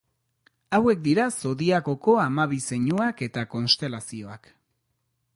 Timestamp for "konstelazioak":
3.53-4.49